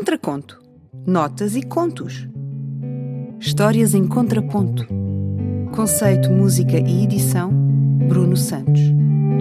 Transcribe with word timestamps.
Contraconto. 0.00 0.58
Notas 1.06 1.54
e 1.54 1.62
contos. 1.62 2.26
Histórias 3.38 3.92
em 3.92 4.08
contraponto. 4.08 4.86
Conceito, 5.76 6.30
música 6.30 6.78
e 6.78 7.04
edição: 7.04 7.52
Bruno 8.08 8.34
Santos. 8.34 8.80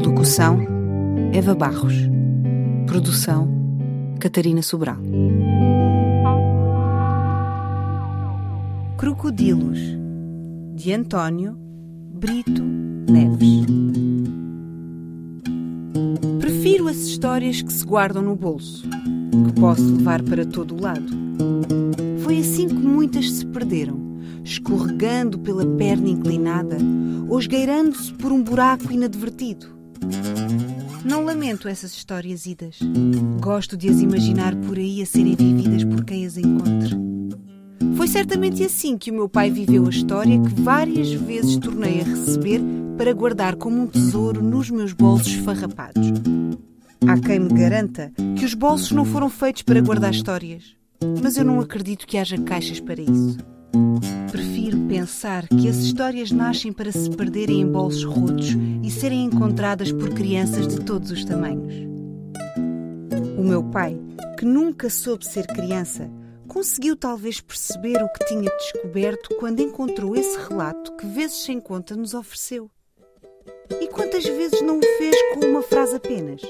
Locução: 0.05 0.59
Eva 1.31 1.55
Barros. 1.55 1.93
Produção: 2.85 3.47
Catarina 4.19 4.61
Sobral. 4.61 4.97
Crocodilos 8.97 9.79
de 10.75 10.91
António 10.91 11.57
Brito 12.15 12.63
Neves. 13.09 13.65
Prefiro 16.37 16.89
as 16.89 16.97
histórias 16.97 17.61
que 17.61 17.71
se 17.71 17.85
guardam 17.85 18.21
no 18.21 18.35
bolso, 18.35 18.85
que 19.45 19.59
posso 19.59 19.83
levar 19.83 20.21
para 20.23 20.45
todo 20.45 20.75
o 20.75 20.81
lado. 20.81 21.11
Foi 22.23 22.39
assim 22.39 22.67
que 22.67 22.75
muitas 22.75 23.31
se 23.31 23.45
perderam, 23.45 23.99
escorregando 24.43 25.39
pela 25.39 25.65
perna 25.65 26.09
inclinada 26.09 26.77
ou 27.27 27.39
esgueirando-se 27.39 28.13
por 28.13 28.31
um 28.31 28.43
buraco 28.43 28.91
inadvertido. 28.91 29.67
Não 31.03 31.23
lamento 31.23 31.67
essas 31.67 31.93
histórias 31.93 32.45
idas. 32.45 32.79
Gosto 33.41 33.77
de 33.77 33.89
as 33.89 34.01
imaginar 34.01 34.55
por 34.55 34.77
aí 34.77 35.01
a 35.01 35.05
serem 35.05 35.35
vividas 35.35 35.83
por 35.83 36.03
quem 36.03 36.25
as 36.25 36.37
encontre. 36.37 36.97
Foi 37.95 38.07
certamente 38.07 38.63
assim 38.63 38.97
que 38.97 39.11
o 39.11 39.13
meu 39.13 39.29
pai 39.29 39.49
viveu 39.49 39.85
a 39.85 39.89
história 39.89 40.39
que 40.39 40.61
várias 40.61 41.11
vezes 41.11 41.57
tornei 41.57 42.01
a 42.01 42.03
receber 42.03 42.61
para 42.97 43.13
guardar 43.13 43.55
como 43.55 43.81
um 43.81 43.87
tesouro 43.87 44.41
nos 44.43 44.69
meus 44.69 44.93
bolsos 44.93 45.33
farrapados. 45.35 46.11
Há 47.07 47.17
quem 47.17 47.39
me 47.39 47.49
garanta 47.49 48.11
que 48.37 48.45
os 48.45 48.53
bolsos 48.53 48.91
não 48.91 49.05
foram 49.05 49.29
feitos 49.29 49.63
para 49.63 49.81
guardar 49.81 50.11
histórias, 50.11 50.75
mas 51.21 51.37
eu 51.37 51.45
não 51.45 51.59
acredito 51.59 52.05
que 52.05 52.17
haja 52.17 52.37
caixas 52.37 52.79
para 52.79 53.01
isso. 53.01 53.37
Prefiro 54.31 54.77
pensar 54.87 55.47
que 55.47 55.67
as 55.67 55.77
histórias 55.77 56.31
nascem 56.31 56.73
para 56.73 56.91
se 56.91 57.09
perderem 57.09 57.61
em 57.61 57.67
bolsos 57.67 58.03
rotos 58.03 58.49
e 58.83 58.91
serem 58.91 59.25
encontradas 59.25 59.91
por 59.91 60.13
crianças 60.13 60.67
de 60.67 60.81
todos 60.81 61.09
os 61.11 61.23
tamanhos. 61.23 61.73
O 63.37 63.43
meu 63.43 63.63
pai, 63.63 63.97
que 64.37 64.45
nunca 64.45 64.89
soube 64.89 65.25
ser 65.25 65.47
criança, 65.47 66.11
conseguiu 66.47 66.95
talvez 66.95 67.39
perceber 67.39 68.03
o 68.03 68.09
que 68.09 68.25
tinha 68.25 68.51
descoberto 68.57 69.35
quando 69.39 69.61
encontrou 69.61 70.15
esse 70.15 70.37
relato 70.37 70.95
que, 70.97 71.05
vezes 71.05 71.43
sem 71.43 71.59
conta, 71.61 71.95
nos 71.95 72.13
ofereceu. 72.13 72.69
E 73.79 73.87
quantas 73.87 74.25
vezes 74.25 74.61
não 74.61 74.79
o 74.79 74.97
fez 74.97 75.15
com 75.33 75.45
uma 75.45 75.61
frase 75.61 75.95
apenas? 75.95 76.41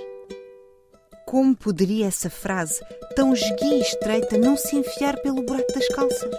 Como 1.29 1.55
poderia 1.55 2.07
essa 2.07 2.27
frase, 2.27 2.81
tão 3.15 3.33
esguia 3.33 3.77
e 3.77 3.81
estreita, 3.81 4.35
não 4.35 4.57
se 4.57 4.75
enfiar 4.75 5.15
pelo 5.17 5.43
buraco 5.43 5.71
das 5.71 5.87
calças? 5.89 6.31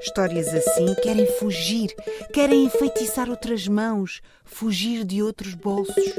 Histórias 0.00 0.48
assim 0.54 0.94
querem 1.02 1.26
fugir, 1.38 1.94
querem 2.32 2.64
enfeitiçar 2.64 3.28
outras 3.28 3.68
mãos, 3.68 4.22
fugir 4.42 5.04
de 5.04 5.22
outros 5.22 5.52
bolsos. 5.52 6.14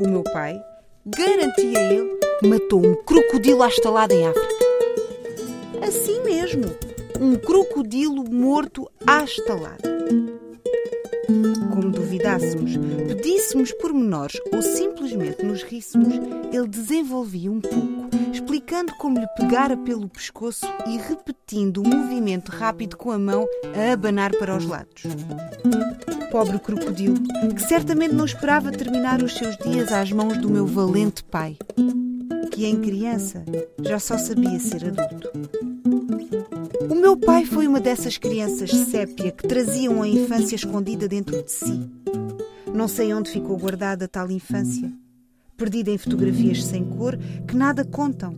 O 0.00 0.08
meu 0.08 0.24
pai, 0.24 0.60
garantia 1.06 1.78
ele, 1.78 2.18
matou 2.42 2.84
um 2.84 2.96
crocodilo 3.04 3.62
à 3.62 3.68
estalada 3.68 4.12
em 4.12 4.26
África. 4.26 4.54
Assim 5.80 6.24
mesmo, 6.24 6.74
um 7.20 7.36
crocodilo 7.36 8.28
morto 8.28 8.90
à 9.06 9.22
estalada. 9.22 9.94
Como 12.14 12.28
duvidássemos, 12.28 12.76
pedíssemos 13.08 13.72
pormenores 13.72 14.40
ou 14.52 14.62
simplesmente 14.62 15.42
nos 15.42 15.62
ríssemos, 15.62 16.14
ele 16.52 16.68
desenvolvia 16.68 17.50
um 17.50 17.60
pouco, 17.60 18.08
explicando 18.32 18.92
como 18.98 19.18
lhe 19.18 19.26
pegara 19.36 19.76
pelo 19.76 20.08
pescoço 20.08 20.64
e 20.86 20.96
repetindo 20.96 21.78
o 21.78 21.86
um 21.86 21.90
movimento 21.90 22.50
rápido 22.50 22.96
com 22.96 23.10
a 23.10 23.18
mão 23.18 23.46
a 23.74 23.92
abanar 23.92 24.30
para 24.36 24.56
os 24.56 24.64
lados. 24.64 25.02
Pobre 26.30 26.58
crocodilo, 26.60 27.16
que 27.54 27.62
certamente 27.62 28.14
não 28.14 28.24
esperava 28.24 28.70
terminar 28.70 29.22
os 29.22 29.34
seus 29.34 29.56
dias 29.56 29.90
às 29.92 30.12
mãos 30.12 30.38
do 30.38 30.48
meu 30.48 30.66
valente 30.66 31.24
pai, 31.24 31.56
que 32.52 32.64
em 32.66 32.80
criança 32.80 33.44
já 33.80 33.98
só 33.98 34.16
sabia 34.18 34.60
ser 34.60 34.84
adulto. 34.86 35.63
O 36.88 36.94
meu 36.94 37.16
pai 37.16 37.44
foi 37.44 37.66
uma 37.66 37.80
dessas 37.80 38.18
crianças 38.18 38.70
sépia 38.70 39.30
que 39.30 39.46
traziam 39.46 40.02
a 40.02 40.08
infância 40.08 40.54
escondida 40.54 41.08
dentro 41.08 41.42
de 41.42 41.50
si. 41.50 41.90
Não 42.74 42.88
sei 42.88 43.14
onde 43.14 43.30
ficou 43.30 43.56
guardada 43.56 44.08
tal 44.08 44.30
infância. 44.30 44.92
Perdida 45.56 45.90
em 45.90 45.98
fotografias 45.98 46.64
sem 46.64 46.84
cor 46.84 47.16
que 47.46 47.56
nada 47.56 47.84
contam. 47.84 48.34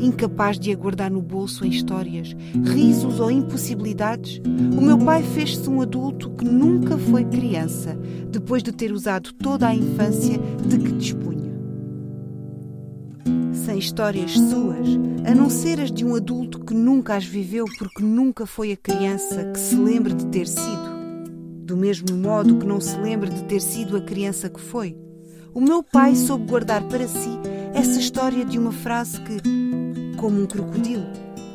Incapaz 0.00 0.58
de 0.58 0.72
aguardar 0.72 1.12
no 1.12 1.20
bolso 1.20 1.64
em 1.64 1.68
histórias, 1.68 2.34
risos 2.64 3.20
ou 3.20 3.30
impossibilidades, 3.30 4.40
o 4.76 4.80
meu 4.80 4.98
pai 4.98 5.22
fez-se 5.22 5.68
um 5.68 5.80
adulto 5.80 6.30
que 6.30 6.44
nunca 6.44 6.96
foi 6.96 7.24
criança, 7.24 7.98
depois 8.28 8.62
de 8.62 8.72
ter 8.72 8.90
usado 8.90 9.32
toda 9.32 9.68
a 9.68 9.74
infância 9.74 10.38
de 10.66 10.78
que 10.78 10.92
dispunha 10.92 11.23
sem 13.74 13.78
histórias 13.78 14.32
suas, 14.32 14.86
a 15.26 15.34
não 15.34 15.50
ser 15.50 15.80
as 15.80 15.90
de 15.90 16.04
um 16.04 16.14
adulto 16.14 16.60
que 16.60 16.72
nunca 16.72 17.16
as 17.16 17.24
viveu 17.24 17.64
porque 17.76 18.04
nunca 18.04 18.46
foi 18.46 18.70
a 18.70 18.76
criança 18.76 19.44
que 19.46 19.58
se 19.58 19.74
lembre 19.74 20.14
de 20.14 20.26
ter 20.26 20.46
sido. 20.46 20.94
Do 21.64 21.76
mesmo 21.76 22.16
modo 22.16 22.58
que 22.58 22.66
não 22.66 22.80
se 22.80 22.96
lembra 22.96 23.28
de 23.28 23.42
ter 23.44 23.60
sido 23.60 23.96
a 23.96 24.00
criança 24.00 24.48
que 24.48 24.60
foi. 24.60 24.96
O 25.52 25.60
meu 25.60 25.82
pai 25.82 26.14
soube 26.14 26.46
guardar 26.46 26.84
para 26.84 27.08
si 27.08 27.30
essa 27.74 27.98
história 27.98 28.44
de 28.44 28.58
uma 28.58 28.70
frase 28.70 29.20
que, 29.22 29.38
como 30.16 30.40
um 30.40 30.46
crocodilo, 30.46 31.06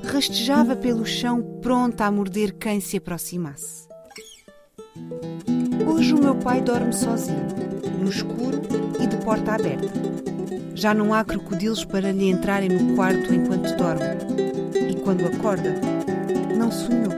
rastejava 0.04 0.76
pelo 0.76 1.06
chão 1.06 1.42
pronta 1.62 2.06
a 2.06 2.12
morder 2.12 2.54
quem 2.54 2.82
se 2.82 2.98
aproximasse. 2.98 3.88
Hoje 5.88 6.14
o 6.14 6.20
meu 6.20 6.36
pai 6.36 6.62
dorme 6.62 6.92
sozinho, 6.92 7.48
no 7.98 8.10
escuro 8.10 8.62
e 9.02 9.08
de 9.08 9.18
porta 9.24 9.54
aberta 9.54 10.29
já 10.80 10.94
não 10.94 11.14
há 11.14 11.26
crocodilos 11.26 11.84
para 11.84 12.12
lhe 12.12 12.30
entrarem 12.30 12.70
no 12.70 12.96
quarto 12.96 13.34
enquanto 13.34 13.76
dorme. 13.76 14.06
E 14.90 14.96
quando 15.02 15.26
acorda, 15.26 15.76
não 16.58 16.72
sonhou. 16.72 17.12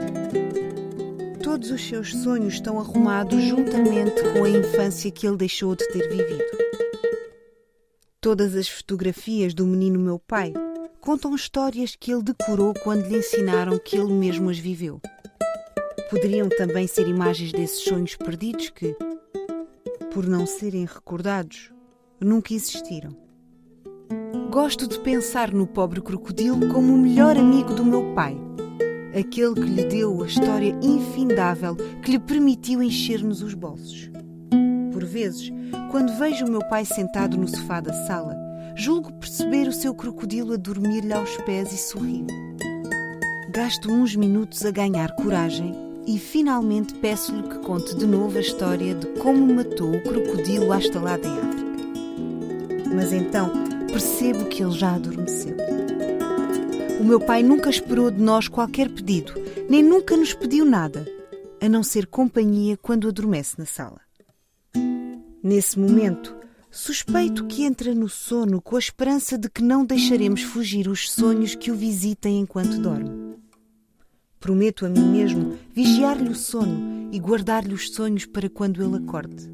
Todos 1.40 1.70
os 1.70 1.80
seus 1.80 2.12
sonhos 2.12 2.54
estão 2.54 2.80
arrumados 2.80 3.40
juntamente 3.44 4.20
com 4.32 4.44
a 4.44 4.50
infância 4.50 5.12
que 5.12 5.26
ele 5.26 5.36
deixou 5.36 5.76
de 5.76 5.86
ter 5.88 6.08
vivido. 6.08 6.44
Todas 8.20 8.56
as 8.56 8.68
fotografias 8.68 9.54
do 9.54 9.64
menino 9.64 9.98
meu 10.00 10.18
pai 10.18 10.52
contam 11.00 11.34
histórias 11.34 11.94
que 11.94 12.12
ele 12.12 12.22
decorou 12.22 12.74
quando 12.82 13.06
lhe 13.06 13.18
ensinaram 13.18 13.78
que 13.78 13.96
ele 13.96 14.12
mesmo 14.12 14.50
as 14.50 14.58
viveu. 14.58 15.00
Poderiam 16.10 16.48
também 16.48 16.88
ser 16.88 17.06
imagens 17.06 17.52
desses 17.52 17.84
sonhos 17.84 18.16
perdidos 18.16 18.70
que, 18.70 18.96
por 20.12 20.26
não 20.26 20.46
serem 20.46 20.84
recordados, 20.84 21.72
nunca 22.20 22.52
existiram. 22.52 23.21
Gosto 24.52 24.86
de 24.86 24.98
pensar 24.98 25.50
no 25.50 25.66
pobre 25.66 26.02
crocodilo 26.02 26.68
como 26.68 26.92
o 26.92 26.98
melhor 26.98 27.38
amigo 27.38 27.72
do 27.72 27.82
meu 27.82 28.12
pai. 28.14 28.36
Aquele 29.18 29.54
que 29.54 29.62
lhe 29.62 29.84
deu 29.84 30.22
a 30.22 30.26
história 30.26 30.76
infindável 30.82 31.74
que 32.02 32.10
lhe 32.10 32.18
permitiu 32.18 32.82
encher-nos 32.82 33.40
os 33.42 33.54
bolsos. 33.54 34.10
Por 34.92 35.06
vezes, 35.06 35.50
quando 35.90 36.18
vejo 36.18 36.44
o 36.44 36.50
meu 36.50 36.60
pai 36.68 36.84
sentado 36.84 37.34
no 37.38 37.48
sofá 37.48 37.80
da 37.80 37.94
sala, 38.06 38.36
julgo 38.76 39.10
perceber 39.14 39.68
o 39.68 39.72
seu 39.72 39.94
crocodilo 39.94 40.52
a 40.52 40.58
dormir-lhe 40.58 41.14
aos 41.14 41.34
pés 41.46 41.72
e 41.72 41.78
sorrir. 41.78 42.26
Gasto 43.48 43.90
uns 43.90 44.14
minutos 44.14 44.66
a 44.66 44.70
ganhar 44.70 45.16
coragem 45.16 45.74
e 46.06 46.18
finalmente 46.18 46.92
peço-lhe 46.96 47.42
que 47.44 47.58
conte 47.60 47.96
de 47.96 48.06
novo 48.06 48.36
a 48.36 48.42
história 48.42 48.94
de 48.94 49.06
como 49.18 49.54
matou 49.54 49.94
o 49.94 50.02
crocodilo 50.02 50.72
à 50.72 50.78
estalada 50.78 51.26
em 51.26 51.38
África. 51.38 51.72
Mas 52.94 53.14
então 53.14 53.71
percebo 53.92 54.46
que 54.46 54.62
ele 54.62 54.72
já 54.72 54.94
adormeceu. 54.94 55.54
O 56.98 57.04
meu 57.04 57.20
pai 57.20 57.42
nunca 57.42 57.68
esperou 57.68 58.10
de 58.10 58.22
nós 58.22 58.48
qualquer 58.48 58.88
pedido, 58.88 59.34
nem 59.68 59.82
nunca 59.82 60.16
nos 60.16 60.32
pediu 60.32 60.64
nada, 60.64 61.06
a 61.60 61.68
não 61.68 61.82
ser 61.82 62.06
companhia 62.06 62.76
quando 62.76 63.08
adormece 63.08 63.56
na 63.58 63.66
sala. 63.66 64.00
Nesse 65.42 65.78
momento, 65.78 66.34
suspeito 66.70 67.46
que 67.46 67.64
entra 67.64 67.94
no 67.94 68.08
sono 68.08 68.62
com 68.62 68.76
a 68.76 68.78
esperança 68.78 69.36
de 69.36 69.50
que 69.50 69.62
não 69.62 69.84
deixaremos 69.84 70.42
fugir 70.42 70.88
os 70.88 71.10
sonhos 71.10 71.54
que 71.54 71.70
o 71.70 71.74
visitem 71.74 72.40
enquanto 72.40 72.78
dorme. 72.78 73.36
Prometo 74.40 74.86
a 74.86 74.88
mim 74.88 75.08
mesmo 75.08 75.58
vigiar-lhe 75.72 76.30
o 76.30 76.34
sono 76.34 77.10
e 77.12 77.20
guardar-lhe 77.20 77.74
os 77.74 77.90
sonhos 77.90 78.24
para 78.24 78.48
quando 78.48 78.82
ele 78.82 79.04
acorde. 79.04 79.52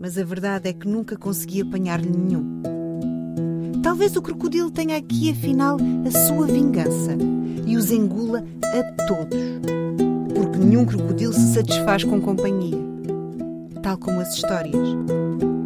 Mas 0.00 0.16
a 0.16 0.24
verdade 0.24 0.68
é 0.68 0.72
que 0.72 0.88
nunca 0.88 1.16
consegui 1.16 1.60
apanhar-lhe 1.60 2.08
nenhum. 2.08 2.73
Talvez 3.94 4.16
o 4.16 4.22
crocodilo 4.22 4.72
tenha 4.72 4.96
aqui, 4.96 5.30
afinal, 5.30 5.76
a 6.04 6.10
sua 6.26 6.48
vingança 6.48 7.16
e 7.64 7.76
os 7.76 7.92
engula 7.92 8.42
a 8.60 8.82
todos. 9.06 9.38
Porque 10.34 10.58
nenhum 10.58 10.84
crocodilo 10.84 11.32
se 11.32 11.54
satisfaz 11.54 12.02
com 12.02 12.20
companhia. 12.20 12.76
Tal 13.84 13.96
como 13.96 14.18
as 14.18 14.34
histórias. 14.34 14.74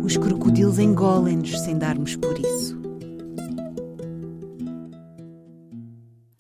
Os 0.05 0.19
crocodilos 0.19 0.79
engolem-nos 0.79 1.59
sem 1.59 1.79
darmos 1.79 2.17
por 2.17 2.39
isso. 2.39 2.79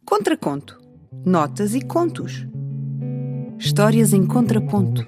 Contraconto. 0.04 0.78
Notas 1.24 1.74
e 1.74 1.80
contos. 1.80 2.46
Histórias 3.58 4.12
em 4.12 4.26
contraponto. 4.26 5.06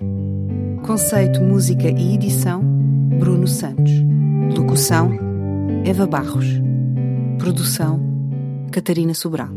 Conceito, 0.87 1.43
música 1.43 1.91
e 1.91 2.15
edição: 2.15 2.63
Bruno 3.19 3.47
Santos. 3.47 3.93
Locução: 4.57 5.11
Eva 5.85 6.07
Barros. 6.07 6.70
Produção: 7.41 7.99
Catarina 8.71 9.15
Sobral. 9.15 9.49